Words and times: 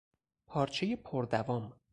پارچهی 0.47 0.95
پردوام 0.95 1.73